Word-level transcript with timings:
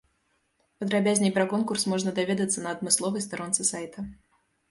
Падрабязней 0.83 1.33
пра 1.35 1.45
конкурс 1.51 1.85
можна 1.91 2.15
даведацца 2.21 2.59
на 2.65 2.73
адмысловай 2.77 3.25
старонцы 3.29 3.61
сайта. 3.71 3.99